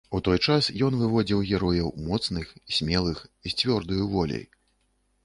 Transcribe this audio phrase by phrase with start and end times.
[0.17, 4.43] У той час ён выводзіў герояў моцных, смелых, з цвёрдаю воляй.